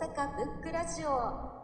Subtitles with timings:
[0.00, 1.54] 阪ブックラジオ。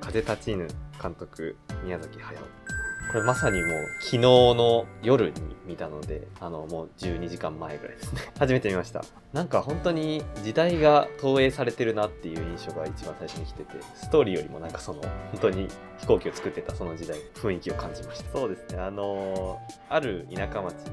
[0.00, 0.66] 風立ちぬ
[1.00, 2.67] 監督宮崎駿。
[3.08, 8.20] これまさにもう昨日の夜に見たのであのもう12時間前ぐらいですね。
[8.38, 9.02] 初めて見ました。
[9.32, 15.68] なんか本当に時代が投影されてるなっていう印象が一番最初に来ててストーリーよりもなんかその本当に
[15.98, 18.30] 飛行機を作ってたその時代雰囲気を感じました。
[18.32, 18.80] そうですね。
[18.80, 20.90] あのある田舎町に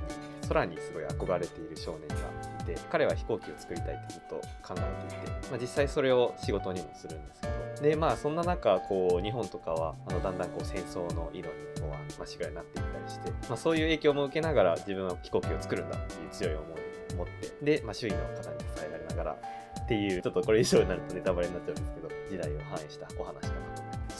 [0.47, 7.55] 空にすごい憧れている少年がて彼は飛行機を作りたいってずっと考えていて、まあ、実際それを仕事にもするんですけど。
[7.81, 16.71] でまあそんな中こう日本とかはあのだんだんこう戦争の色にこうましぐらいになっていったりして、まあ、そういう影響も受けながら自分は飛行機を作るんだっていう強い思い
[17.13, 19.37] を持ってで、まあ、周囲の方に支えられながら
[19.81, 23.74] っていうちょっとこれ以上になるとネタバレになっちゃうんですけど時代を反映したお話かな。
[23.74, 23.74] と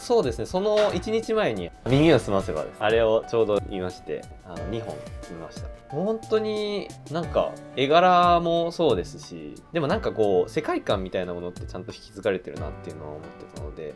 [0.05, 0.45] そうですね。
[0.45, 4.95] その1日前に「耳を澄ませば」ですあれをちょうど見ましてあの2本
[5.31, 5.67] 見ました。
[5.89, 13.93] 本当になんか絵柄もそうですしでもなんかこう世界観みたいなものってちゃんと引き継がれてるなっていうのは思ってたので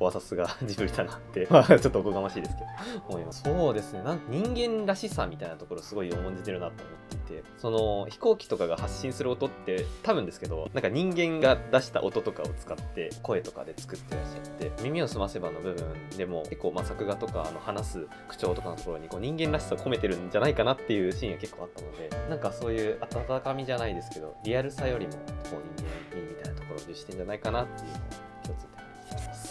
[0.00, 2.68] ここはさすがジブリだなって、まあちょっとおこがましいですけど、
[3.06, 3.42] 思います。
[3.42, 27.98] そうですね、なんか人間らしさみたいなところすごい重んじてるなと思っていて、その飛行機とかが発信する音って多分ですけど、なんか人間が出した音とかを使って声とかで作ってらっしゃって、耳をすませばの部分でも結構まあ作画とかあの話す口調とかのところにこう人間らしさを込めてるんじゃないかなっていうシーンが結構あったので、なんかそういう温かみじゃないですけど、リアルさよりもこう人間味みたいなところを重視してんじゃないかなっていうのを
[28.44, 28.79] 共通点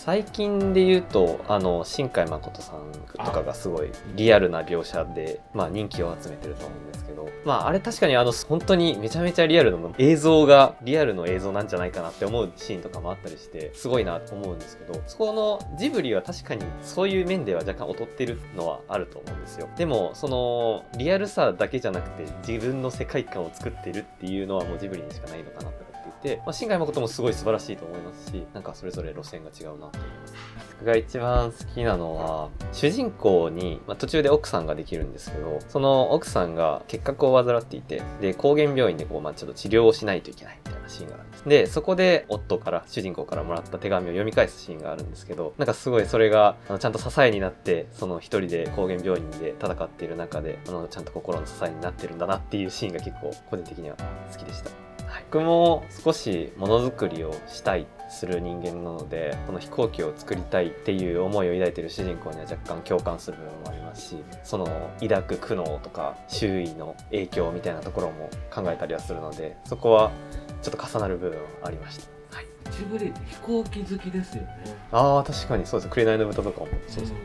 [0.10, 19.70] 最近で言うとあの新海誠さんとかがすごいリアルな描写で、まあ、人気を集めてると思うんですけど、まあ、あれ確かにあの本当にめちゃめちゃリアルの映像がリアルの映像なんじゃないかなって思うシーンとかもあったりしてすごいなと思うんですけどそこのジブリは確かにそういう面では若干劣ってるのはあると思うんですよ。
[19.78, 25.89] でもそのリアルさだけじゃなくて自分の世界観を作ってるっていうのはもうジブリにしかないのかなと。
[26.22, 30.34] て、まあ、新海誠もすごい素晴らしいと思いますしなんかそれぞれ路線が違うなと思います
[30.80, 53.97] 僕が一番好きなのは主人公に、まあ、途中で奥さんができるんですけどその奥さんが結核を患っていてで高原病院でこう、まあ、ちょっと治療をしないといけないみたいなシーンがあるんですでそこで夫から主人公からもらった手紙を読み返すシーンがあるんですけどなんかすごいそれがあのちゃんと支えになってその一人で高原病院で戦っている中であのちゃんと心の支えになってるんだなっていうシーンが結構個人的には
[54.31, 54.88] 好きでした。
[55.19, 64.66] はい、僕も少しものづくりをしたいする人間なのでこの飛行機を作りたいっていう思いを抱いてる主人公には若干共感する部分もありますしその
[65.00, 70.12] 抱く苦悩とか周囲の影響みたいなところも考えたりはするのでそこは
[70.62, 74.75] ちょっと重なる部分はありました、はい、ジブリって飛行機好きですよね。
[74.91, 77.18] あー確かにそうです「紅の豚」とかもそうそう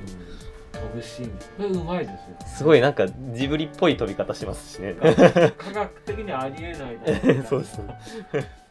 [0.84, 2.18] 飛ぶシーンこれうまいですよ。
[2.56, 4.94] すごいなんかジブリっぽい飛び方しますしね。
[4.94, 7.76] 科学的にありえない そうです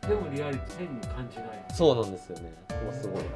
[0.08, 1.48] でもリアリティ変に感じない。
[1.74, 2.52] そうなんですよね。
[2.92, 3.30] すごいな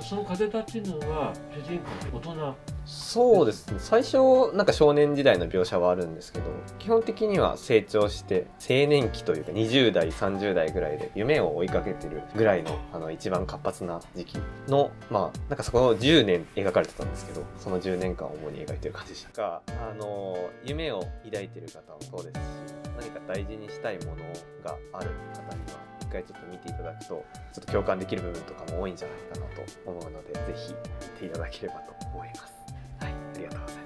[0.00, 1.78] その風立ちぬは主人
[2.10, 2.56] 公大人。
[2.86, 3.78] そうですね。
[3.78, 6.46] 最初なんか少年時代の描写はあるんですけど
[6.78, 19.42] 基本的には成長して青年期というか20代30代ぐらいで夢を追いかけてるぐらいのあの一番活発な時期のまあなんかそこの10年描かれてたんですけどその10年間を主に描いてる感じでした。
[19.42, 24.22] が あの夢を抱いてる方もそうですし何か大事にしたいもの
[24.64, 27.22] がある方には一回ちょっと見ていただくとちょ
[27.62, 30.74] っと共感できる部分とかも多いんじゃないかなと思うのでぜひ
[31.14, 32.54] 見ていただければと思います。
[32.98, 33.84] はい、ありがとうございま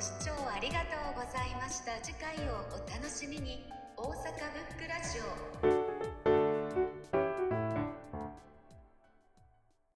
[0.00, 0.14] す。
[0.16, 5.20] ご視聴ありがとうございました次回をお楽しみに大阪ブックラジ
[5.80, 5.83] オ